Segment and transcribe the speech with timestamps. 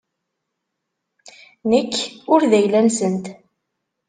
[1.69, 1.93] Nekk
[2.33, 3.25] ur d ayla-nsent.